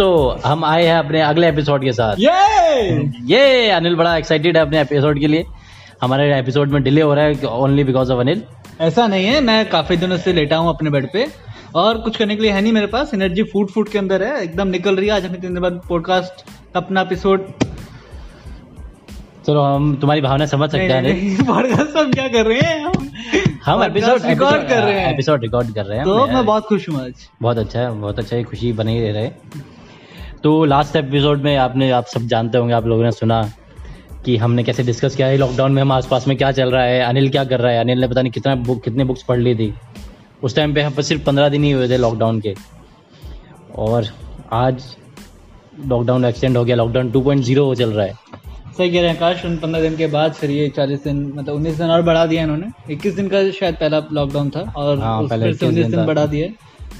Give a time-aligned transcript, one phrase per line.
[0.00, 2.92] दोस्तों हम आए हैं अपने अगले एपिसोड के साथ। ये
[3.30, 5.44] ये अनिल बड़ा एक्साइटेड है अपने एपिसोड के लिए।
[6.02, 8.42] हमारे एपिसोड में डिले हो रहा है ओनली बिकॉज़ ऑफ़ अनिल।
[8.80, 11.26] ऐसा नहीं है मैं काफ़ी दिनों से लेटा हूँ अपने बेड पे।
[11.74, 14.42] और कुछ करने के लिए है नहीं मेरे पास एनर्जी फ़ूड फ़ूड के अंदर है
[14.42, 16.44] एकदम निकल रही है। आज हमें तीन दिन बाद पॉडकास्ट
[16.76, 17.52] अपना एपिसोड
[19.46, 23.58] चलो हम तुम्हारी भावना समझ सकते हैं पॉडकास्ट हम क्या कर रहे हैं?
[23.64, 26.88] हम एपिसोड record कर रहे हैं। एपिसोड रिकॉर्ड कर रहे हैं तो मैं बहुत खुश
[26.88, 29.30] हूँ आज। बहुत अच्छा है बहुत अच्छा है खुशी बनी रहे।
[30.44, 33.40] तो लास्ट एपिसोड में आपने आप सब जानते होंगे आप लोगों ने सुना
[34.24, 37.02] कि हमने कैसे डिस्कस किया है लॉकडाउन में हम आसपास में क्या चल रहा है
[37.04, 39.54] अनिल क्या कर रहा है अनिल ने पता नहीं कितना बुक कितने बुक्स पढ़ ली
[39.54, 39.72] थी।
[40.42, 42.54] उस टाइम पे हम पर सिर्फ़ पंद्रह दिन ही हुए थे लॉकडाउन के।
[43.76, 44.06] और
[44.52, 44.84] आज
[45.88, 48.14] लॉकडाउन एक्सटेंड हो गया लॉकडाउन टू पॉइंट ज़ीरो चल रहा है।
[48.78, 51.54] सही कह रहे हैं आकाश उन पंद्रह दिन के बाद फिर ये चालीस दिन मतलब
[51.54, 55.22] उन्नीस दिन और बढ़ा दिया इन्होंने। इक्कीस दिन का शायद पहला लॉकडाउन था और हाँ,
[55.28, 56.48] फिर से उन्नीस दिन बढ़ा दिया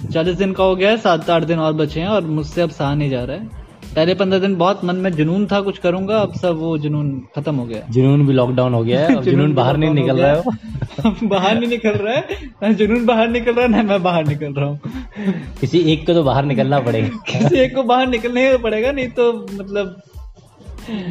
[0.09, 2.71] चालीस दिन का हो गया है सात आठ दिन और बचे हैं और मुझसे अब
[2.71, 3.59] सहा नहीं जा रहा है।
[3.95, 7.55] पहले पंद्रह दिन बहुत मन में जुनून था कुछ करूँगा अब सब वो जुनून खत्म
[7.55, 11.29] हो गया जुनून भी लॉकडाउन हो गया है अब जुनून बाहर नहीं निकल रहा है
[11.29, 14.53] बाहर नहीं निकल रहा है ना जुनून बाहर निकल रहा है ना मैं बाहर निकल
[14.53, 14.81] रहा हूँ।
[15.61, 19.09] किसी एक को तो बाहर निकलना पड़ेगा। किसी एक को बाहर निकलना ही पड़ेगा नहीं
[19.09, 20.01] तो मतलब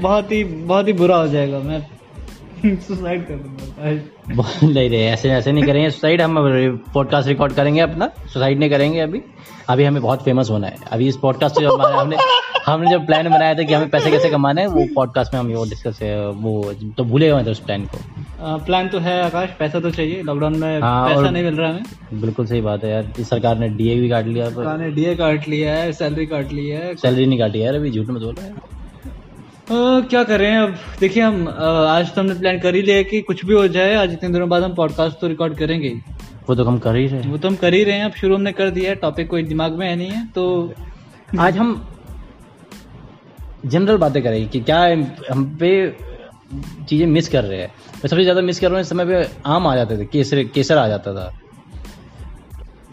[0.01, 1.85] बहुत ही बहुत ही बुरा हो जाएगा। मैं
[2.65, 3.91] सुसाइड कर दूँगा
[4.63, 6.35] नहीं नहीं ऐसे ऐसे नहीं करेंगे सुसाइड हम
[6.93, 9.21] पॉडकास्ट रिकॉर्ड करेंगे अपना सुसाइड नहीं करेंगे अभी।
[9.69, 12.17] अभी हमें बहुत फ़ेमस होना है। अभी इस पॉडकास्ट से जो हमारे हमने
[12.65, 15.47] हमने जो प्लान बनाया था कि हमें पैसे कैसे कमाने हैं वो पॉडकास्ट में हम
[15.47, 15.99] वो डिस्कस
[16.35, 20.21] वो तो भूले हुए थे उस प्लान को। प्लान तो है आकाश पैसा तो चाहिए।
[20.23, 23.69] लॉकडाउन में हाँ, पैसा नहीं मिल रहा हमें। बिल्कुल सही बात है यार। सरकार ने
[23.69, 27.25] डीए भी काट लिया सरकार ने डीए काट लिया है सैलरी काट ली है। सैलरी
[27.25, 28.77] नहीं काटी यार अभी झूठ में बोल। रहा है
[29.69, 29.73] अ,
[30.09, 30.75] क्या कर रहे हैं अब?
[30.99, 34.13] देखिए हम आज तो हमने प्लान कर ही लिया कि कुछ भी हो जाए आज
[34.13, 35.89] इतने दिनों बाद हम पॉडकास्ट तो रिकॉर्ड करेंगे
[36.47, 38.11] वो तो हम कर ही रहे हैं। वो तो हम कर ही रहे हैं अब
[38.11, 40.73] शुरू हमने कर दिया है टॉपिक कोई दिमाग में है नहीं है तो
[41.39, 41.75] आज हम
[43.65, 44.79] जनरल बातें करेंगे कि क्या
[45.31, 45.69] हम पे
[46.89, 49.23] चीज़ें मिस कर रहे हैं। मैं सबसे ज़्यादा मिस कर रहा हूँ इस समय पे
[49.47, 51.31] आम आ जाते थे केसर केसर आ जाता था।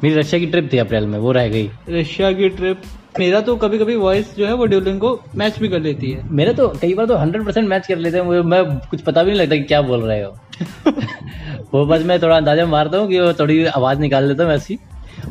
[0.05, 2.83] मेरी रशिया की ट्रिप थी अप्रैल में वो रह गई। रशिया की ट्रिप
[3.19, 6.23] मेरा तो कभी कभी वॉइस जो है वो ड्यूलिंग को मैच भी कर लेती है।
[6.31, 9.23] मेरे तो कई बार तो हंड्रेड परसेंट मैच कर लेते हैं मुझे- मैं कुछ पता
[9.23, 10.37] भी नहीं लगता कि क्या बोल रहे हो।
[11.75, 14.79] वो बस मैं थोड़ा अंदाज़ा मारता हूँ कि वो थोड़ी आवाज़ निकाल लेता हूँ ऐसी।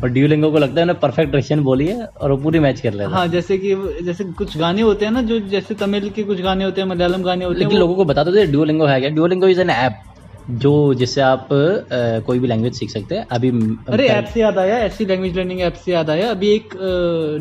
[0.03, 2.94] और ड्यूलिंगो को लगता है उन्हें परफेक्ट रशियन बोली है और वो पूरी मैच कर
[2.94, 6.24] लेता है। हाँ जैसे कि जैसे कुछ गाने होते हैं ना जो जैसे तमिल के
[6.24, 9.00] कुछ गाने होते हैं मलयालम गाने होते हैं लेकिन लोगों को बता दो ड्यूलिंगो है
[9.00, 9.09] क्या?
[9.09, 10.01] ड्यूलिंगो इज़ एन ऐप
[10.50, 13.50] जो जिससे आप आ, कोई भी लैंग्वेज सीख सकते हैं। अभी
[13.89, 16.69] अरे ऐप से याद आया ऐसी लैंग्वेज लर्निंग ऐप से याद आया। अभी एक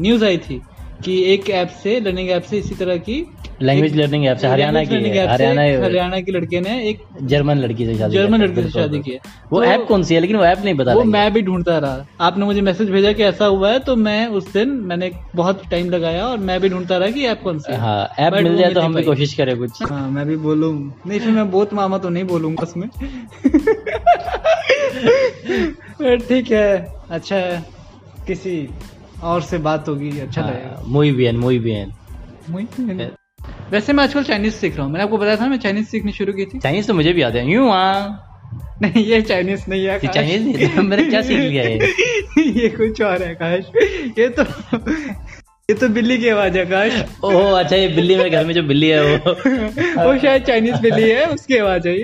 [0.00, 0.60] न्यूज़ आई थी।
[1.04, 3.25] कि एक ऐप से लर्निंग ऐप से इसी तरह की
[3.62, 7.94] लैंग्वेज लर्निंग ऐप से हरियाणा की हरियाणा हरियाणा की लड़के ने एक जर्मन लड़की से
[7.98, 9.19] शादी जर्मन लड़के से शादी की है।
[9.53, 10.20] वो तो ऐप कौन सी है?
[10.20, 13.22] लेकिन वो ऐप नहीं बता वो मैं भी ढूंढता रहा। आपने मुझे मैसेज भेजा कि
[13.22, 16.97] ऐसा हुआ है तो मैं उस दिन मैंने बहुत टाइम लगाया और मैं भी ढूंढता
[16.97, 19.82] रहा कि ऐप कौन सी हाँ। ऐप मिल जाए तो हम भी कोशिश करें कुछ।
[19.91, 20.75] हाँ मैं भी बोलूँ।
[21.06, 22.88] नहीं फिर मैं बहुत मामा तो नहीं बोलूँगा उसमें।
[26.28, 27.65] ठीक है अच्छा है।
[28.26, 28.69] किसी
[29.25, 31.93] और से बात होगी अच्छा लगेगा। मुई बियन मुई बियन
[32.51, 33.11] मुझे-
[33.71, 36.33] वैसे मैं आजकल चाइनीज़ सीख रहा हूँ। मैंने आपको बताया था मैं चाइनीज़ सीखनी शुरू
[36.33, 38.31] की थी। चाइनीज़ तो मुझे भी याद है। यूँ वहाँ
[38.83, 41.79] नहीं ये चाइनीज़ नहीं है चाइनीज़ नहीं तो मैंने क्या सीख लिया है
[42.61, 43.71] ये कुछ और है काश।
[44.19, 44.45] ये तो
[45.71, 48.63] ये तो बिल्ली की आवाज़ है आकाश ओह अच्छा ये बिल्ली मेरे घर में जो
[48.63, 49.33] बिल्ली है वो।
[50.05, 51.95] वो शायद चाइनीज़ बिल्ली है उसकी आवाज़ है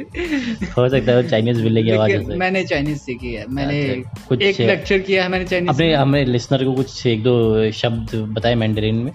[0.77, 4.43] हो सकता है चाइनीज़ बिल्ली की आवाज़ है। मैंने चाइनीज़ सीखी है मैंने अच्छा, कुछ-
[4.43, 7.37] एक लेक्चर किया है मैंने चाइनीज़ अपने हमें लिसनर को कुछ एक दो
[7.83, 9.13] शब्द बताए मैंडरीन में।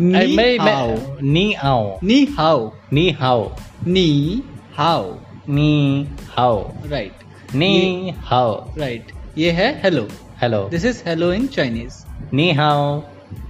[0.00, 3.50] नी मैं हाओ। नी आओ। नी हाउ नी हाओ।
[3.86, 4.42] नी
[4.76, 5.12] हाउ
[5.48, 6.06] नी
[6.36, 10.08] हाओ। राइट नी हाओ। राइट ये है hello
[10.42, 13.00] hello this is hello in Chinese नी हाओ।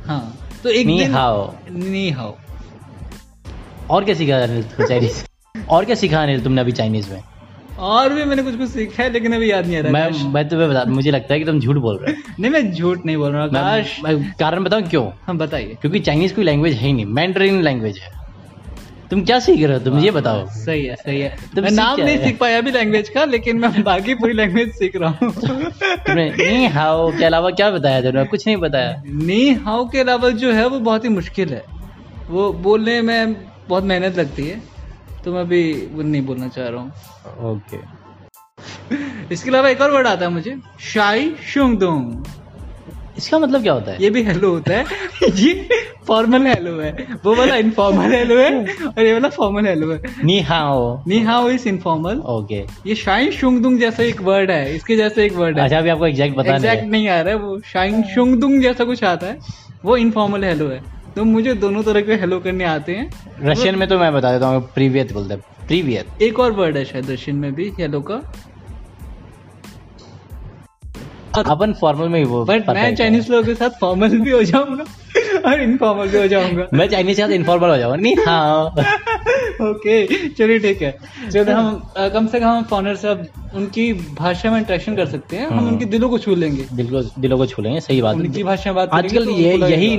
[0.08, 0.20] हाँ
[0.62, 2.36] तो एक नी दिन हाओ। नी हाओ।
[3.90, 5.24] और क्या सीखा अनिल चाइनीज़
[5.70, 7.22] और क्या सीखा अनिल तुमने अभी चाइनीज़ में?
[7.78, 10.48] और भी मैंने कुछ कुछ सीखा है लेकिन अभी याद नहीं आ रहा मैं मैं
[10.48, 13.16] तुम्हें बता मुझे लगता है कि तुम झूठ बोल रहे हो। नहीं मैं झूठ नहीं
[13.16, 15.06] बोल रहा हूँ कारण बताऊँ क्यों?
[15.26, 18.17] हम बताइए। क्योंकि चाइनीज़ कोई लैंग्वेज है ही नहीं। मैंड्रीन लैंग्वेज है।
[19.10, 19.84] तुम क्या सीख रहे हो?
[19.84, 23.08] तुम ये बताओ। सही है सही है। तुम मैं नाम नहीं सीख पाया अभी लैंग्वेज
[23.08, 27.70] का लेकिन मैं बाकी पूरी लैंग्वेज सीख रहा हूँ। तुमने नी हाओ के अलावा क्या
[27.70, 28.24] बताया तुमने?
[28.24, 31.62] कुछ नहीं बताया। नी हाउ के अलावा जो है वो बहुत ही मुश्किल है।
[32.30, 33.36] वो बोलने में
[33.68, 34.60] बहुत मेहनत लगती है।
[35.24, 35.62] तो मैं अभी
[35.92, 36.92] वो नहीं बोलना चाह रहा हूँ।
[37.52, 37.78] ओके।
[39.34, 42.24] इसके अलावा एक और वर्ड आता है मुझे। शाई शुंगदोंग।
[43.18, 44.02] इसका मतलब क्या होता है?
[44.02, 44.84] ये भी हेलो होता है।
[45.36, 45.68] ये
[46.06, 46.90] फॉर्मल हेलो है।
[47.24, 48.50] वो वाला इनफॉर्मल हेलो है
[48.86, 53.30] और ये वाला फॉर्मल हेलो है। नी हाओ नी हाउ इज़ इनफॉर्मल ओके ये शाइन
[53.30, 56.46] शुंगदुंग जैसा एक वर्ड है। इसके जैसा एक वर्ड है। अच्छा अभी आपको एग्जैक्ट पता
[56.48, 59.38] नहीं एग्जैक्ट नहीं आ रहा है। वो शाइन शुंगदुंग जैसा कुछ आता है।
[59.84, 60.82] वो इनफॉर्मल हेलो है।
[61.16, 63.10] तो मुझे दोनों तरह के हेलो करने आते हैं।
[63.42, 66.84] रशियन में तो मैं बता देता हूँ प्रीवियत बोलते हैं। प्रीवियत एक और वर्ड है
[66.84, 68.20] शायद रशियन में भी हेलो का।
[71.46, 74.84] अपन फॉर्मल में ही वो बट मैं चाइनीज़ लोगों के साथ फॉर्मल भी हो जाऊँगा।
[75.46, 78.64] और इनफॉर्मल भी हो जाऊँगा। मैं चाइनीज़ के साथ इनफॉर्मल हो जाऊँगा। नहीं हाँ।
[79.70, 80.96] ओके चलिए ठीक है।
[81.32, 85.06] चलिए हम अ, कम से कम हम फॉनर से अब उनकी भाषा में इंटरेक्शन कर
[85.06, 87.80] सकते हैं। हम हम्म। उनके दिलों को छू लेंगे। दिल को दिलों को छू लेंगे
[87.80, 89.96] सही बात। उनकी भाषा में बात आजकल तो ये यही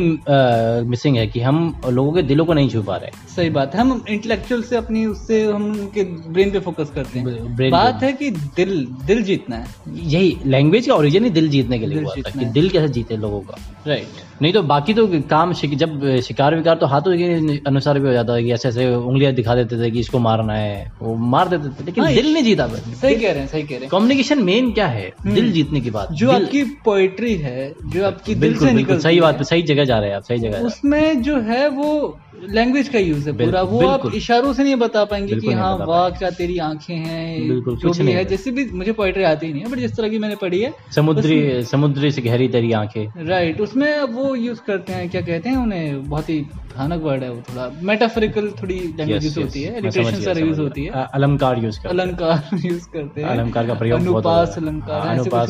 [0.89, 3.81] मिसिंग है कि हम लोगों के दिलों को नहीं छू पा रहे। सही बात है।
[3.81, 8.31] हम इंटेलेक्चुअल से अपनी उससे हम उनके ब्रेन पे फोकस करते हैं। बात है कि
[8.31, 9.67] दिल दिल जीतना है।
[10.03, 13.17] यही लैंग्वेज का ओरिजिन ही दिल जीतने के लिए हुआ था कि दिल कैसे जीते
[13.17, 14.41] लोगों का। Right right.
[14.41, 18.13] नहीं तो बाकी तो काम शिक, जब शिकार विकार तो हाथों के अनुसार भी हो
[18.13, 21.47] जाता है कि ऐसे ऐसे उंगलियाँ दिखा देते थे कि इसको मारना है वो मार
[21.47, 23.89] देते थे लेकिन हाँ, दिल नहीं जीता सही कह रहे हैं सही कह रहे हैं
[23.89, 28.05] कम्युनिकेशन मेन क्या है हम्म। दिल जीतने की बात जो दिल- आपकी पोएट्री है जो
[28.05, 31.21] आपकी दिल से निकल सही बात सही जगह जा रहे हैं आप सही जगह। उसमें
[31.21, 35.35] जो है वो लैंग्वेज का यूज़ है पूरा वो आप इशारों से नहीं बता पाएँगे
[35.35, 38.65] कि हाँ वाह क्या तेरी आँखें हैं जो कुछ भी नहीं है है। जैसे भी
[38.73, 42.21] मुझे पोएट्री आती नहीं है बट जिस तरह की मैंने पढ़ी है समुद्री समुद्री से
[42.21, 46.41] गहरी तेरी आँखें राइट उसमें वो यूज़ करते हैं क्या कहते हैं उन्हें बहुत ही
[46.41, 50.85] भयानक वर्ड है वो थोड़ा। मेटाफोरिकल थोड़ी लैंग्वेज yes, होती है एलिट्रेशन गया, यूज़ होती
[50.85, 54.67] है। अलंकार यूज़ कर अलंकार यूज़ करते हैं। अलंकार का प्रयोग बहुत अनुपास होता है।
[54.67, 55.49] अलंकार हाँ, अनुपास।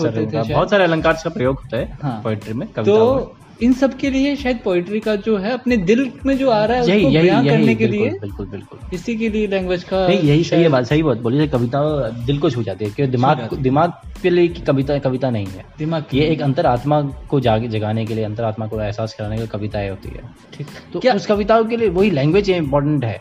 [0.49, 3.93] बहुत सारे अलंकार का प्रयोग होता है हाँ। पोएट्री में कविता में। तो इन सब
[3.93, 7.05] के लिए शायद पोएट्री का जो है अपने दिल में जो आ रहा है यही
[7.05, 10.63] उसको यही करने के लिए बिल्कुल बिल्कुल। इसी के लिए लैंग्वेज का नहीं यही सही
[10.63, 13.93] है बात सही बात बोली कविता दिल को छू जाती है क्योंकि दिमाग दिमाग
[14.29, 18.15] लिए की कविता कविता नहीं है। दिमाग ये एक अंतर आत्मा को जाग जगाने के
[18.15, 20.21] लिए अंतर आत्मा को एहसास कराने के लिए कविताएँ होती है।
[20.53, 23.19] ठीक। तो क्या उस कविताओं के लिए वही लैंग्वेज इंपॉर्टेंट है।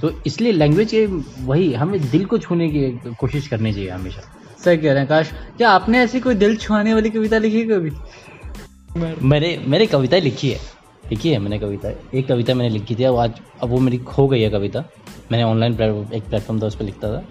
[0.00, 0.94] तो इसलिए लैंग्वेज
[1.40, 4.22] वही हमें दिल को छूने की कोशिश करनी चाहिए हमेशा।
[4.64, 7.64] सही कह रहे हैं काश। क्या आपने ऐसी कोई दिल छुआने वाली कविता लिखी है
[7.64, 7.90] कभी?
[9.22, 10.60] मैंने मैंने कविताएँ लिखी है।
[11.10, 14.26] लिखी है मैंने कविता एक कविता मैंने लिखी थी अब आज अब वो मेरी खो
[14.28, 14.84] गई है कविता।
[15.32, 15.72] मैंने ऑनलाइन
[16.14, 17.24] एक प्लेटफॉर्म था उस पर लिखता था।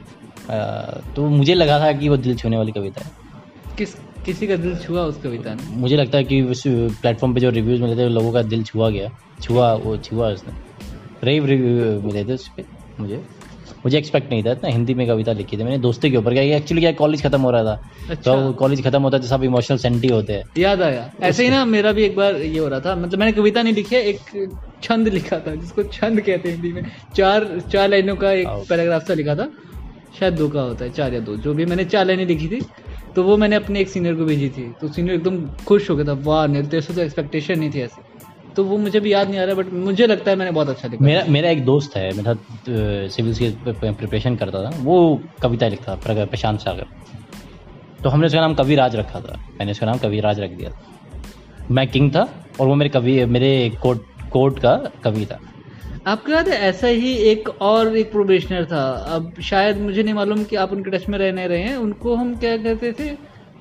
[1.15, 3.93] तो मुझे लगा था कि वो दिल छूने वाली कविता है। किस
[4.25, 5.75] किसी का दिल छुआ उस कविता ने?
[5.75, 8.89] मुझे लगता है कि उस प्लेटफॉर्म पे जो रिव्यूज़ मिले थे लोगों का दिल छुआ
[8.89, 9.09] गया।
[9.41, 10.53] छुआ वो छुआ उसने।
[11.23, 12.63] रेव रिव्यू मिले थे उस पर
[12.99, 13.21] मुझे।
[13.85, 16.43] मुझे एक्सपेक्ट नहीं था इतना। हिंदी में कविता लिखी थी मैंने दोस्ती के ऊपर। क्या
[16.57, 17.89] एक्चुअली क्या कॉलेज खत्म हो रहा था?
[18.09, 21.43] अच्छा। तो कॉलेज खत्म होता है तो सब इमोशनल सेंटी होते हैं। याद आया। ऐसे
[21.43, 23.95] ही ना मेरा भी एक बार ये हो रहा था। मतलब मैंने कविता नहीं लिखी
[23.95, 24.19] है एक
[24.83, 29.07] छंद लिखा था जिसको छंद कहते हैं हिंदी में। चार चार लाइनों का एक पैराग्राफ
[29.07, 29.49] सा लिखा था।
[30.19, 32.61] शायद दो का होता है, चार या दो। जो भी मैंने चार लाइनें लिखी थी
[33.15, 36.05] तो वो मैंने अपने एक सीनियर को भेजी थी। तो सीनियर एकदम खुश हो गया
[36.05, 38.01] था, वाह नहीं तेरे से तो एक्सपेक्टेशन नहीं थी ऐसी।
[38.55, 40.87] तो वो मुझे भी याद नहीं आ रहा बट मुझे लगता है मैंने बहुत अच्छा
[40.87, 42.33] लिखा। मेरा मेरा एक दोस्त है मेरा
[43.09, 46.85] सिविल्स की प्रिपरेशन करता था, वो कविता लिखता था प्रशांत सागर।
[48.03, 50.69] तो हमने उसका नाम कवि राज रखा था। मैंने उसका नाम कवि राज रख दिया
[50.69, 52.27] था। मैं किंग था,
[52.59, 55.39] और वो मेरे कवि, मेरे कोर्ट कोर्ट का कवि था।
[56.07, 58.83] आपको याद है ऐसा ही एक और एक प्रोबेशनर था।
[59.15, 62.35] अब शायद मुझे नहीं मालूम कि आप उनके टच में रहने रहे हैं। उनको हम
[62.35, 63.09] क्या कहते थे?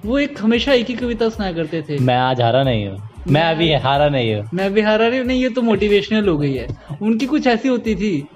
[0.05, 2.99] वो एक हमेशा एक ही कविता सुनाया करते थे। मैं आज हारा नहीं हूँ।
[3.29, 6.55] मैं अभी हारा नहीं हूँ। मैं भी हारा नहीं नहीं ये तो मोटिवेशनल हो गई
[6.55, 6.67] है।
[7.03, 8.29] उनकी कुछ ऐसी होती थी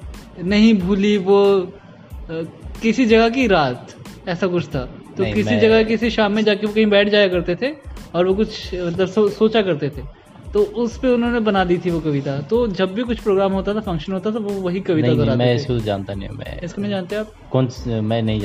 [0.43, 1.73] नहीं भूली वो
[2.83, 3.95] किसी जगह की रात।
[4.29, 4.85] ऐसा कुछ था।
[5.17, 7.73] तो किसी जगह किसी शाम में जाके वो कहीं बैठ जाया करते थे
[8.15, 10.03] और वो कुछ मतलब सो, सोचा करते थे।
[10.55, 13.75] तो उस पे उन्होंने बना दी थी वो कविता। तो जब भी कुछ प्रोग्राम होता
[13.75, 16.83] था फ़ंक्शन होता था वो वही कविता नहीं, नहीं मैं इसको जानता नहीं मैं इसको
[16.83, 17.33] नहीं जानते आप?
[17.53, 17.69] कौन
[18.05, 18.41] मैं नहीं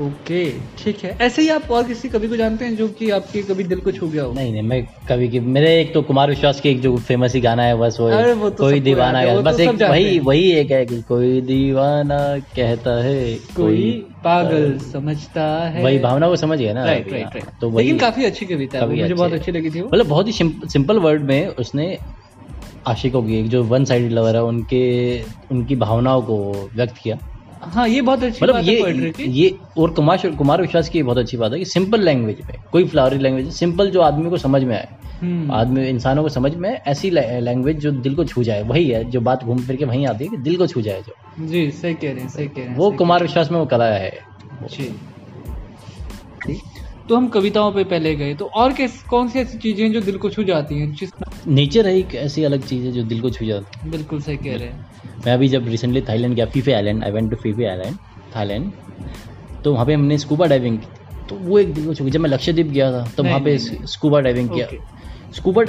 [0.00, 0.44] ओके
[0.78, 3.64] ठीक है। ऐसे ही आप और किसी कवि को जानते हैं जो कि आपके कभी
[3.64, 4.32] दिल को छू गया हो?
[4.32, 7.40] नहीं नहीं मैं कभी की मेरे एक तो कुमार विश्वास की एक जो फ़ेमस ही
[7.40, 10.50] गाना है बस वो अरे वो तो कोई दीवाना है, बस तो एक वही वही
[10.52, 12.18] एक है कि कोई दीवाना
[12.56, 13.90] कहता है कोई
[14.24, 17.98] पागल समझता है। वही भावना को समझ गया ना। Right right. राइट तो वही लेकिन
[17.98, 21.46] काफ़ी अच्छी कविता है मुझे बहुत अच्छी लगी थी मतलब बहुत ही सिंपल वर्ड में
[21.46, 21.96] उसने
[22.86, 24.84] आशिकों की एक जो वन साइड लवर है उनके
[25.50, 26.38] उनकी भावनाओं को
[26.74, 27.18] व्यक्त किया।
[27.62, 31.36] हाँ ये बहुत अच्छी मतलब है ये ये और कुमार कुमार विश्वास की बहुत अच्छी
[31.36, 34.74] बात है कि सिंपल लैंग्वेज में कोई फ्लावरी लैंग्वेज सिंपल जो आदमी को समझ में
[34.76, 34.88] आए।
[35.20, 39.04] हम्म, आदमी इंसानों को समझ में ऐसी लैंग्वेज जो दिल को छू जाए वही है
[39.04, 41.70] जो बात घूम फिर के वहीं आती है कि दिल को छू जाए जो। जी
[41.70, 44.18] सही कह रहे हैं सही कह रहे हैं वो कुमार विश्वास में वो कला है।
[44.70, 44.90] जी।
[47.08, 50.16] तो हम कविताओं पे पहले गए तो और कैस कौन सी ऐसी चीज़ें जो दिल
[50.18, 50.94] को छू जाती हैं?
[50.94, 51.10] जिस
[51.46, 54.36] नेचर है एक ऐसी अलग चीज़ है जो दिल को छू जाती है। बिल्कुल सही
[54.36, 54.87] कह रहे है।
[55.24, 57.96] मैं अभी जब रिसेंटली थाईलैंड गया Phi Phi island I went to Phi Phi island
[58.36, 58.72] Thailand.
[59.64, 60.86] तो वहाँ पे हमने स्कूबा डाइविंग की।
[61.28, 64.20] तो वो एक दिल को छू जब मैं लक्षद्वीप गया था तो वहाँ पे। स्कूबा
[64.20, 64.68] डाइविंग किया।
[65.36, 65.64] स्कूबा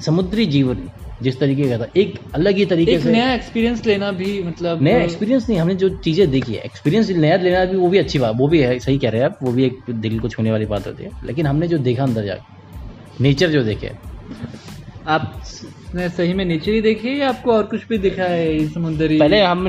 [0.00, 0.90] समुद्री जीवन
[1.22, 4.82] जिस तरीके का था एक अलग ही तरीके एक से नया एक्सपीरियंस लेना भी मतलब
[4.82, 8.18] नया एक्सपीरियंस नहीं हमने जो चीज़ें देखी है। एक्सपीरियंस नया लेना भी वो भी अच्छी
[8.18, 10.50] बात वो भी है सही कह रहे हैं आप वो भी एक दिल को छूने
[10.50, 13.90] वाली बात होती है। लेकिन हमने जो देखा अंदर जाकर नेचर जो देखे
[15.06, 19.18] आपने सही में नेचर ही देखी है या आपको और कुछ भी दिखा है समुद्री
[19.20, 19.66] पहले हम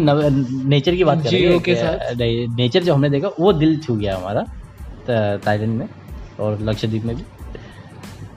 [0.67, 4.45] नेचर की बात कर रहे हैं। नेचर जो हमने देखा वो दिल छू गया हमारा
[5.47, 5.87] थाईलैंड में
[6.39, 7.23] और लक्षद्वीप में भी।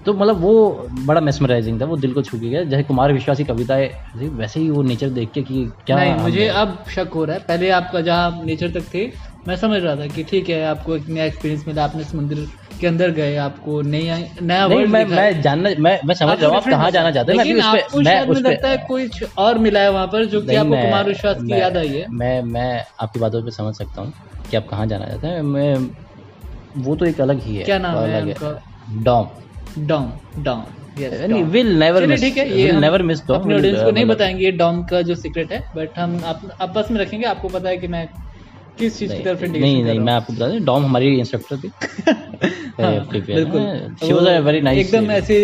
[0.06, 3.38] तो मतलब वो बड़ा मेस्मराइजिंग था वो दिल को छू के गया। जैसे कुमार विश्वास
[3.38, 7.10] की कविताएँ थी, वैसे ही वो नेचर देख के कि क्या नहीं मुझे अब शक
[7.14, 9.06] हो रहा है। पहले आपका जहाँ नेचर तक थे
[9.48, 12.46] मैं समझ रहा था कि ठीक है आपको एक नया एक्सपीरियंस मिला आपने समुद्र
[12.80, 16.48] के अंदर गए आपको नया नया नहीं वर्ल्ड मैं मैं जानना मैं मैं समझ रहा
[16.48, 17.54] हूँ आप कहाँ जाना चाहते हैं?
[17.54, 20.54] मैं आपको मैं उस पे लगता है कुछ और मिला है वहाँ पर जो कि
[20.54, 24.12] आपको कुमार विश्वास की याद आई है। मैं मैं आपकी बातों पे समझ सकता हूँ
[24.50, 25.90] कि आप कहाँ जाना चाहते हैं। मैं
[26.76, 28.34] वो तो एक अलग ही है। क्या नाम है
[29.02, 29.28] डॉम।
[29.78, 30.62] डॉम डॉम
[30.98, 31.28] है
[33.84, 37.48] को नहीं बताएँगे डॉम का जो सीक्रेट है बट हम आप आपस में रखेंगे आपको
[37.48, 38.08] पता है कि मैं
[38.78, 41.68] किस चीज़ की तरफ़ नहीं इंडिकेशन नहीं मैं आपको बता दूँ डॉम हमारी इंस्ट्रक्टर थी।
[42.80, 45.36] हाँ, बिल्कुल। शी वाज वेरी नाइस एकदम ऐसे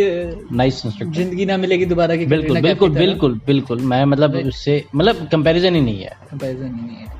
[0.53, 5.29] नाइस इंस्ट्रक्टर ज़िंदगी ना मिलेगी दोबारा की बिल्कुल बिल्कुल बिल्कुल बिल्कुल। मैं मतलब उससे मतलब
[5.33, 7.13] कंपैरिजन ही नहीं है। कंपैरिजन नहीं है।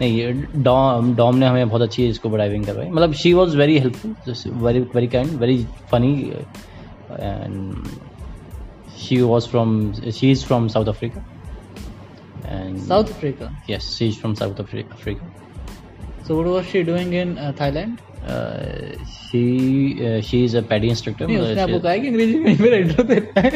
[0.00, 4.52] नहीं डॉम डॉम ने हमें बहुत अच्छी स्कूबा डाइविंग करवाई। मतलब she was very helpful
[4.66, 6.12] very very kind very funny
[7.20, 7.74] and
[8.98, 11.24] she was from she is from South Africa
[12.46, 14.84] and South Africa yes she is from south Afri-
[16.26, 19.44] africa so what was she doing in Thailand uh, she
[20.00, 21.26] uh, she is a paddy instructor.
[21.26, 23.50] नहीं मतलब उसने आपको कहा है कि अंग्रेज़ी में मेरा इंट्रो देता है।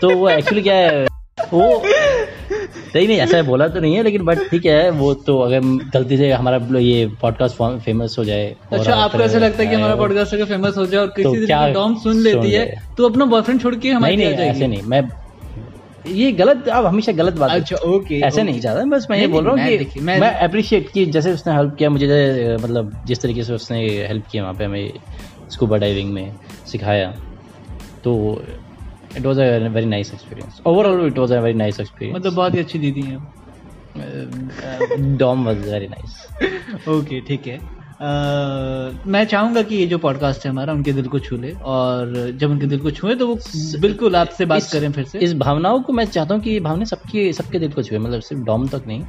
[0.00, 1.06] तो वो एक्चुअली क्या है
[1.52, 1.82] वो
[2.96, 5.60] नहीं नहीं ऐसा बोला तो नहीं है लेकिन बट ठीक है वो तो अगर
[5.94, 9.96] गलती से हमारा ये पॉडकास्ट फ़ेमस हो जाए अच्छा आपको ऐसा लगता है कि हमारा
[9.96, 13.24] पॉडकास्ट अगर फ़ेमस हो जाए और किसी तो दिन डॉम सुन लेती है तो अपना
[13.24, 15.25] बॉयफ्रेंड छोड़ के नहीं हमारे नहीं जाएगी। ऐसे नहीं मैं
[16.08, 19.44] ये गलत आप हमेशा गलत बात अच्छा ओके ऐसे नहीं चाहता बस मैं ये बोल
[19.44, 23.42] रहा हूँ मैं कि मैं अप्रिशिएट कि जैसे उसने हेल्प किया मुझे मतलब जिस तरीके
[23.42, 24.92] से उसने हेल्प किया वहाँ पे हमें
[25.50, 26.32] स्कूबा डाइविंग में
[26.66, 27.10] सिखाया
[28.04, 28.14] तो
[29.16, 32.54] it was a very nice experience overall it was a very nice experience मतलब बहुत
[32.54, 33.18] ही अच्छी दीदी है।
[35.16, 40.72] Dom was very nice okay ठीक है। मैं चाहूँगा कि ये जो पॉडकास्ट है हमारा
[40.72, 43.34] उनके दिल को छू ले और जब उनके दिल को छुए तो वो
[43.80, 46.60] बिल्कुल आपसे बात इस- करें फिर से। इस भावनाओं को मैं चाहता हूँ कि ये
[46.60, 49.04] भावनाएँ सबके सबके दिल को छुए मतलब सिर्फ़ डॉम तक नहीं।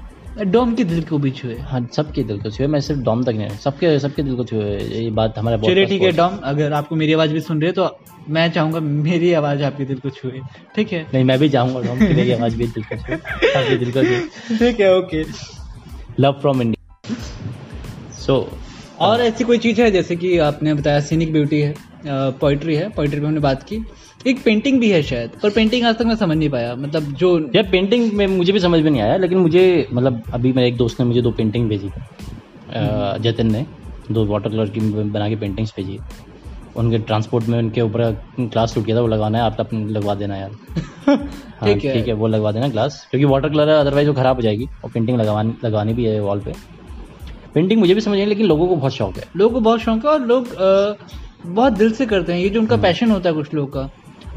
[0.46, 3.30] डोम के दिल को भी छुए। हाँ सबके दिल को छुए मैं सिर्फ़ डॉम तक
[3.30, 6.96] नहीं सबके सबके दिल को छुए ये बात हमारा चलिए ठीक है डॉम अगर आपको
[6.96, 7.98] मेरी आवाज़ भी सुन रहे हो तो
[8.30, 10.42] मैं चाहूँगा मेरी आवाज़ आपके दिल को छुए
[10.76, 11.06] ठीक है?
[11.14, 14.04] नहीं मैं भी चाहूँगा डॉम कि मेरी आवाज़ भी दिल को छुए आपके दिल को
[14.04, 15.24] छुए। ठीक है okay.
[16.20, 17.16] Love from India
[18.20, 18.40] so
[19.00, 21.74] और ऐसी कोई चीज़ है जैसे कि आपने बताया सीनिक ब्यूटी है
[22.42, 23.80] पोइट्री है पोइट्री पे हमने बात की।
[24.28, 27.38] एक पेंटिंग भी है शायद पर पेंटिंग आज तक मैं समझ नहीं पाया मतलब जो
[27.56, 30.78] यार पेंटिंग में मुझे भी समझ में नहीं आया लेकिन मुझे मतलब अभी मेरे एक
[30.78, 31.90] दोस्त ने मुझे दो पेंटिंग भेजी।
[33.22, 33.66] जतिन ने
[34.12, 36.00] दो वाटर कलर की बना के पेंटिंग्स भेजी।
[36.78, 38.04] उनके ट्रांसपोर्ट में उनके ऊपर
[38.40, 40.50] ग्लास टूट गया था वो लगाना है आप अपने लगवा देना यार।
[41.64, 44.36] ठीक है। ठीक है वो लगवा देना ग्लास क्योंकि वाटर कलर है अदरवाइज़ वो खराब
[44.36, 46.54] हो जाएगी। और पेंटिंग लगवानी लगवानी भी है वॉल पे।
[47.58, 50.06] पेंटिंग मुझे भी समझ नहीं लेकिन लोगों को बहुत शौक है। लोगों को बहुत शौक
[50.06, 50.48] है और लोग
[51.46, 53.90] बहुत दिल से करते हैं। ये जो उनका हम्म। पैशन होता है कुछ लोग का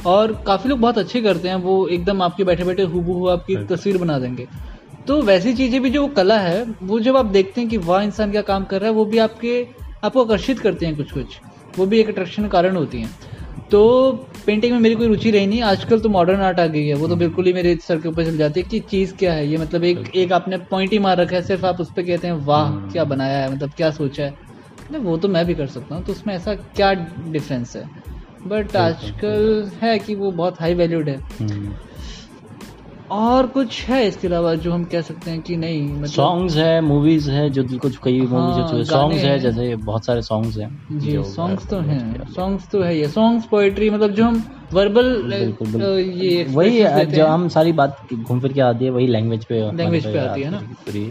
[0.07, 3.99] और काफ़ी लोग बहुत अच्छे करते हैं वो एकदम आपके बैठे बैठे हूबहू आपकी तस्वीर
[3.99, 4.47] बना देंगे।
[5.07, 8.31] तो वैसी चीज़ें भी जो कला है वो जब आप देखते हैं कि वाह इंसान
[8.31, 9.67] क्या काम कर रहा है वो भी आपके
[10.05, 11.39] आपको आकर्षित करते हैं कुछ कुछ
[11.79, 13.11] वो भी एक अट्रैक्शन कारण होती हैं।
[13.71, 13.81] तो
[14.47, 17.09] पेंटिंग में मेरी कोई रुचि रही नहीं आजकल तो मॉडर्न आर्ट आ गई है वो
[17.09, 19.59] तो बिल्कुल ही मेरे सर के ऊपर चल जाती है कि चीज़ क्या है ये
[19.59, 22.35] मतलब एक एक आपने पॉइंट ही मार रखा है सिर्फ़ आप उस पर कहते हैं
[22.35, 24.35] वाह हम्म। क्या बनाया है मतलब क्या सोचा है?
[24.91, 26.93] नहीं, वो तो मैं भी कर सकता हूँ तो उसमें ऐसा क्या
[27.29, 27.89] डिफरेंस है?
[28.47, 31.75] बट आजकल है कि वो बहुत हाई वैल्यूड है। हम्म।
[33.11, 36.81] और कुछ है इसके अलावा जो हम कह सकते हैं कि नहीं मतलब सॉन्ग्स है
[36.81, 40.99] मूवीज़ है जो दिल को कई हाँ, जो सॉन्ग्स है जैसे बहुत सारे सॉन्ग्स हैं
[40.99, 46.45] जी सॉन्ग्स तो हैं सॉन्ग्स तो है ये सॉन्ग्स पोएट्री मतलब जो हम वर्बल। ये
[46.51, 50.19] वही हैं। हम सारी बात घूम फिर के आती है वही लैंग्वेज पे लैंग्वेज पे
[50.19, 51.11] आती है ना। पूरी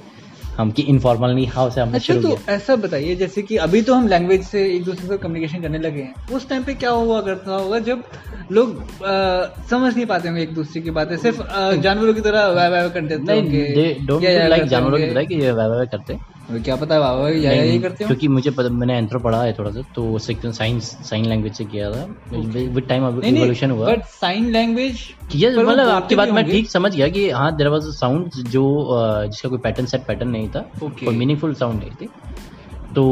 [0.59, 3.93] हम की इनफॉर्मल नहीं हाउ से हमने अच्छा तो ऐसा बताइए जैसे कि अभी तो
[3.93, 7.21] हम लैंग्वेज से एक दूसरे से कम्युनिकेशन करने लगे हैं उस टाइम पे क्या हुआ
[7.21, 8.03] करता होगा जब
[8.51, 8.75] लोग
[9.05, 11.41] आ, समझ नहीं पाते होंगे एक दूसरे की बातें सिर्फ़
[11.81, 15.85] जानवरों की तरह वाह वाह करते नहीं लाइक जानवरों की तरह कि ये वाह वाह
[15.85, 16.17] करते
[16.51, 18.07] क्या पता वाह वाह या या नहीं, करते हो?
[18.07, 21.65] क्योंकि मुझे पता मैंने एंथ्रो पढ़ा है थोड़ा सा तो उससे साइंस साइन लैंग्वेज से
[21.65, 24.99] किया था। विद टाइम इवोल्यूशन हुआ। बट साइन लैंग्वेज
[25.35, 28.65] ये मतलब आपकी बात मैं ठीक समझ गया कि हाँ देर वॉज़ साउंड जो
[29.25, 30.59] जिसका कोई पैटर्न सेट पैटर्न नहीं था.
[30.79, 32.09] कोई मीनिंगफुल साउंड नहीं थी।
[32.95, 33.05] तो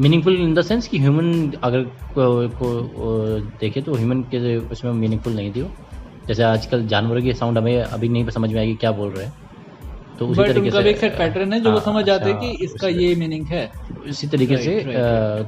[0.00, 1.82] मीनिंगफुल इन द सेंस कि ह्यूमन अगर
[2.14, 2.66] को, को
[3.60, 5.70] देखे तो ह्यूमन के उसमें मीनिंगफुल नहीं थी वो।
[6.28, 9.32] जैसे आजकल जानवरों के साउंड हमें अभी नहीं समझ में आएगी क्या बोल रहे हैं।
[10.18, 12.50] तो उसी तरीके से एक सेट पैटर्न है जो वो हाँ, समझ जाते हैं अच्छा,
[12.50, 13.70] कि इसका ये मीनिंग है।
[14.08, 14.74] इसी तरीके से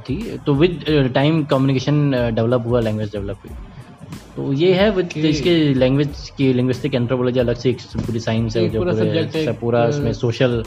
[0.07, 3.55] थी। तो विद टाइम कम्युनिकेशन डेवलप हुआ लैंग्वेज डेवलप हुई।
[4.35, 5.23] तो ये है वो Okay.
[5.25, 8.81] इसके लैंग्वेज की लिंग्विस्टिक एंथ्रोपोलॉजी अलग से पूरी साइंस है जो
[9.61, 10.63] पूरा है, उसमें सोशल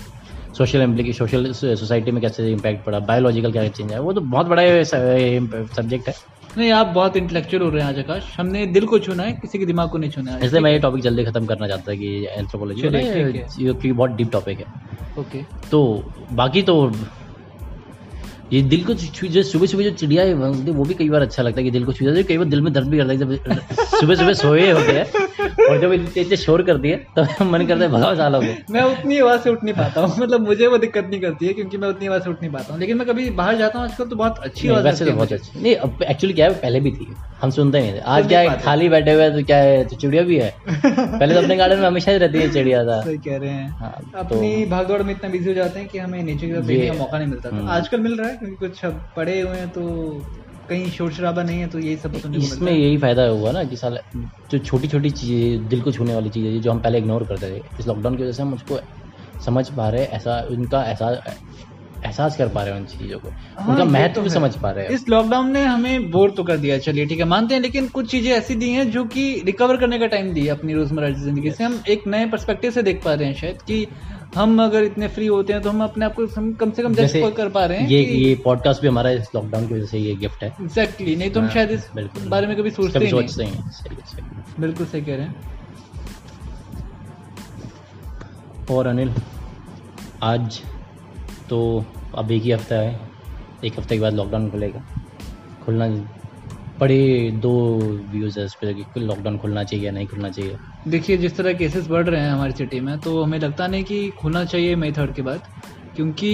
[0.59, 4.47] सोशल इम्प्लीके सोशल सोसाइटी में कैसे इम्पैक्ट पड़ा बायोलॉजिकल क्या चेंज है वो तो बहुत
[4.47, 6.15] बड़ा सब्जेक्ट है।
[6.59, 9.59] नहीं आप बहुत इंटेलेक्चुअल हो रहे हैं आज आकाश हमने दिल को छूना है किसी
[9.59, 12.27] के दिमाग को नहीं छूना है। इसलिए मैं ये टॉपिक जल्दी खत्म करना चाहता कि
[12.31, 14.65] एंथ्रोपोलॉजी। क्योंकि बहुत डीप टॉपिक है।
[15.19, 16.93] ओके। तो बाकी तो
[18.53, 21.43] ये दिल को जो सुबह सुबह जो चिड़िया है वो वो भी कई बार अच्छा
[21.43, 23.13] लगता है कि दिल को छू जाती है कई बार दिल में दर्द भी करता
[23.13, 23.35] है जब
[24.01, 25.07] सुबह सुबह सोए होते हैं।
[25.61, 29.19] और जब इतने शोर करती है तो मन करता है भगाओ सालों को। मैं उतनी
[29.19, 31.89] आवाज़ से उठ नहीं पाता हूँ। मतलब मुझे वो दिक्कत नहीं करती है क्योंकि मैं
[31.89, 34.17] उतनी आवाज़ से उठ नहीं पाता हूँ। लेकिन मैं कभी बाहर जाता हूँ आजकल तो
[34.17, 37.07] बहुत अच्छी आवाज़ वैसे तो बहुत अच्छी। नहीं अब एक्चुअली क्या है पहले भी थी।
[37.43, 39.97] हम सुनते नहीं थे। आज क्या है खाली बैठे हुए हैं तो क्या है तो
[39.97, 43.17] चिड़िया भी है। पहले तो अपने गार्डन में हमेशा ही रहती है चिड़िया था। सही
[43.19, 46.23] कह रहे हैं। हाँ, तो अपनी भागदौड़ में इतना बिज़ी हो जाते हैं कि हमें
[46.23, 48.57] नेचर की तरफ़ देखने का मौका नहीं मिलता। तो हम्म। आजकल मिल रहा है क्योंकि
[48.57, 48.81] कुछ
[49.17, 49.83] पड़े हुए हैं तो
[50.71, 53.77] कहीं शोर शराबा नहीं है तो यही सब सुनने इसमें यही फ़ायदा हुआ ना कि
[53.77, 53.99] साल
[54.51, 57.63] जो छोटी छोटी चीज़ें दिल को छूने वाली चीज़ें जो हम पहले इग्नोर करते थे
[57.81, 58.81] इस लॉकडाउन की वजह से हम उसको
[59.45, 61.39] समझ पा रहे ऐसा उनका एहसास
[62.05, 64.71] एहसास कर पा रहे हैं उन चीज़ों को। हाँ, उनका महत्व तो भी समझ पा
[64.71, 67.61] रहे हैं। इस लॉकडाउन ने हमें बोर तो कर दिया चलिए ठीक है मानते हैं
[67.63, 71.11] लेकिन कुछ चीज़ें ऐसी दी हैं जो कि रिकवर करने का टाइम दिया अपनी रोज़मर्रा
[71.11, 73.87] की ज़िंदगी से। हम एक नए पर्सपेक्टिव से देख पा रहे हैं शायद कि
[74.35, 77.31] हम अगर इतने फ्री होते हैं तो हम अपने आप को कम से कम जैसे
[77.37, 80.15] कर पा रहे हैं ये ये पॉडकास्ट भी हमारा इस लॉकडाउन की वजह से ये
[80.17, 81.91] गिफ्ट है। एग्जैक्टली नहीं तो हम हाँ, शायद इस
[82.29, 85.35] बारे में कभी सोचते ही नहीं। सोचते ही नहीं। बिल्कुल सही कह रहे हैं।
[88.71, 89.13] और अनिल
[90.23, 90.61] आज
[91.51, 91.85] तो
[92.15, 92.99] अब एक ही हफ़्ता है
[93.65, 94.85] एक हफ़्ते के बाद लॉकडाउन खुलेगा।
[95.65, 95.89] खुलना
[96.81, 97.53] बड़े दो
[98.13, 100.57] व्यूज़ है इस पर लॉकडाउन खुलना चाहिए या नहीं खुलना चाहिए।
[100.89, 104.09] देखिए जिस तरह केसेस बढ़ रहे हैं हमारी सिटी में तो हमें लगता नहीं कि
[104.11, 105.41] खुलना चाहिए मई थर्ड के बाद
[105.97, 106.31] क्योंकि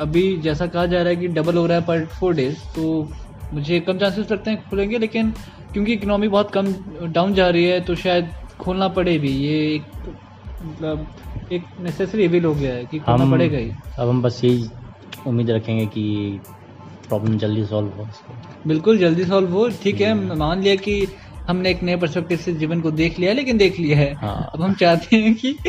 [0.00, 3.08] अभी जैसा कहा जा रहा है कि डबल हो रहा है पर फोर डेज़ तो
[3.52, 5.30] मुझे कम चांसेस लगते हैं खुलेंगे लेकिन
[5.72, 9.82] क्योंकि इकोनॉमी बहुत कम डाउन जा रही है तो शायद खोलना पड़े भी ये एक
[10.62, 11.06] मतलब
[11.52, 14.68] एक नेसेसरी एविल हो गया है कि खोलना पड़ेगा ही। अब हम बस यही
[15.26, 16.40] उम्मीद रखेंगे कि
[17.08, 18.08] प्रॉब्लम जल्दी सॉल्व हो।
[18.66, 21.06] बिल्कुल जल्दी सॉल्व हो। ठीक है मान लिया कि
[21.50, 24.62] हमने एक नए पर्सपेक्टिव से जीवन को देख लिया लेकिन देख लिया है। हाँ। अब
[24.62, 25.52] हम चाहते हैं कि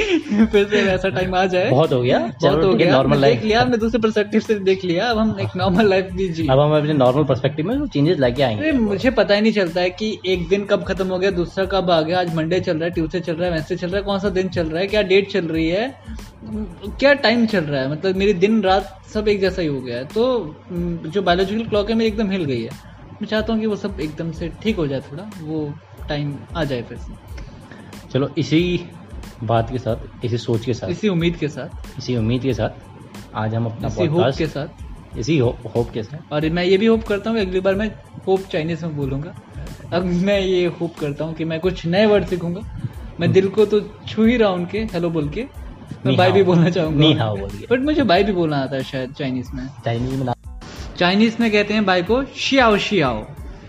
[0.52, 3.44] फिर से वैसा टाइम आ जाए। बहुत हो गया। बहुत हो गया। नॉर्मल हमने देख
[3.44, 6.60] लिया हमने दूसरे पर्सपेक्टिव से देख लिया। अब हम एक नॉर्मल लाइफ भी जी। अब
[6.60, 10.18] हम अपने नॉर्मल पर्सपेक्टिव में चेंजेस लेके आएँगे। मुझे पता ही नहीं चलता है कि
[10.26, 12.92] एक दिन कब खत्म हो गया दूसरा कब आ गया आज मंडे चल रहा है
[12.92, 15.02] ट्यूसडे चल रहा है वेंसडे चल रहा है कौन सा दिन चल रहा है क्या
[15.02, 15.94] डेट चल रही है
[17.00, 17.92] क्या टाइम चल रहा है?
[17.92, 20.56] मतलब मेरी दिन रात सब एक जैसा ही हो गया है। तो
[21.06, 22.91] जो बायोलॉजिकल क्लॉक है मेरी एकदम हिल गई है।
[23.22, 25.74] मैं चाहता हूँ कि वो सब एकदम से ठीक हो जाए थोड़ा वो
[26.10, 28.86] टाइम आ जाए फिर से। चलो इसी
[29.44, 33.36] बात के साथ इसी सोच के साथ इसी उम्मीद के साथ। इसी उम्मीद के साथ
[33.36, 36.86] आज हम अपना इसी होप के साथ। इसी होप के साथ। और मैं ये भी
[36.86, 37.92] होप करता हूँ अगली बार मैं
[38.28, 39.36] होप चाइनीज़ में बोलूँगा।
[39.94, 42.62] अब मैं ये होप करता हूँ कि मैं कुछ नए वर्ड सीखूँगा।
[43.20, 45.48] मैं दिल को तो छू ही रहा हूँ उनके हेलो बोल के।
[46.06, 47.34] मैं बाय भी बोलना चाहूँगा।
[47.72, 50.26] बट मुझे बाय भी बोलना आता है शायद चाइनीज़ में। चाइनीज़ में
[51.02, 53.20] चाइनीज़ में कहते हैं बाय को शियाओ शियाओ.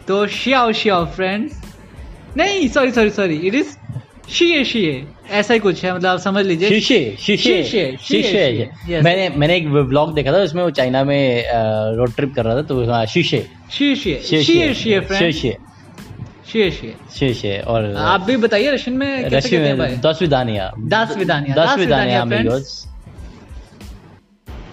[0.08, 1.60] तो शियाओ शियाओ फ्रेंड्स
[2.36, 3.76] नहीं sorry sorry sorry it is
[4.30, 9.00] शिए शिए ऐसा ही कुछ है मतलब आप समझ लीजिए। शीशे शीशे शीशे, शीशे, शीशे
[9.02, 11.44] मैंने मैंने एक ब्लॉग देखा था उसमें वो चाइना में
[11.96, 14.20] रोड ट्रिप कर रहा था तो शीशे। फ्रेंड्स शीशे
[14.74, 16.70] शिए शिए
[17.18, 19.96] शीशे। और आप भी बताइए रशियन में कैसे रशियन में भाई?
[20.04, 22.24] दस विदानिया। दास विदानिया दस विदानिया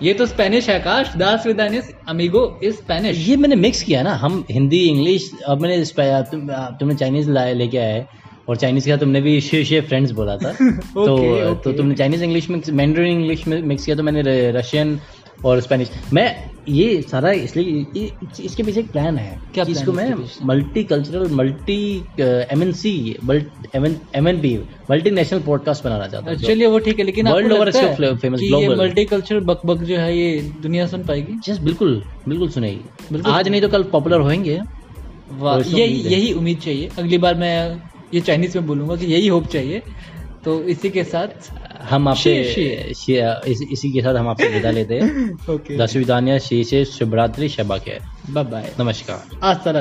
[0.03, 4.13] ये तो स्पेनिश है काश। दास विदानिस अमीगो इज़ स्पेनिश। ये मैंने मिक्स किया ना
[4.15, 5.83] हम हिंदी इंग्लिश अब मैंने
[6.79, 8.05] तुमने चाइनीज़ लाए लेके आए
[8.49, 11.63] और चाइनीज़ का तुमने भी शे शे फ्रेंड्स बोला था। Okay, तो okay.
[11.63, 14.99] तो तुमने चाइनीज़ इंग्लिश में मैंड्रिन इंग्लिश में मिक्स किया तो मैंने रशियन
[15.45, 16.27] और स्पेनिश मैं
[16.69, 18.05] ये सारा इसलिए
[18.43, 20.13] इसके पीछे एक प्लान है क्या plan इसको मैं
[20.45, 22.93] multi cultural multi M N C
[23.75, 23.85] M
[24.27, 24.57] N P
[24.91, 27.79] multi national podcast बनाना चाहता हूँ। चलिए वो ठीक है लेकिन आपको World over लगता
[27.79, 31.39] इसका है famous कि ये global। मल्टीकल्चरल बकबक जो है ये दुनिया सुन पाएगी?
[31.45, 34.59] जस्ट बिल्कुल बिल्कुल सुनेगी। आज नहीं तो कल पॉपुलर होंगे
[35.79, 37.81] यही यही उम्मीद चाहिए। अगली बार मैं
[38.13, 39.81] ये चाइनीज़ में बोलूँगा कि यही होप चाहिए।
[40.45, 41.27] तो इसी के साथ
[41.81, 42.41] हम आपसे
[43.47, 47.49] इस, इसी के साथ हम आपसे विदा लेते हैं। ओके दस विदानिया शी से शुभरात्रि
[47.49, 49.71] शबा के बाय बाय नमस्कार आस्था